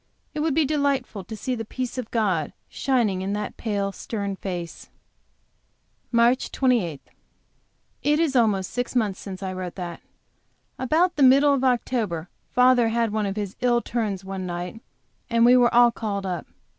It 0.33 0.39
would 0.39 0.55
be 0.55 0.65
delightful 0.65 1.23
to 1.25 1.37
see 1.37 1.53
the 1.53 1.63
peace 1.63 1.95
of 1.99 2.09
God 2.09 2.53
shining 2.67 3.21
in 3.21 3.33
that 3.33 3.55
pale, 3.55 3.91
stern 3.91 4.35
face. 4.35 4.89
MARCH 6.11 6.51
28. 6.51 6.99
It 8.01 8.19
is 8.19 8.35
almost 8.35 8.71
six 8.71 8.95
months 8.95 9.19
since 9.19 9.43
I 9.43 9.53
wrote 9.53 9.75
that. 9.75 10.01
About 10.79 11.17
the 11.17 11.21
middle 11.21 11.53
of 11.53 11.63
October 11.63 12.29
father 12.49 12.87
had 12.87 13.11
one 13.13 13.27
of 13.27 13.35
his 13.35 13.55
ill 13.61 13.79
turns 13.79 14.25
one 14.25 14.47
night, 14.47 14.81
and 15.29 15.45
we 15.45 15.55
were 15.55 15.71
all 15.71 15.91
called 15.91 16.25
up. 16.25 16.47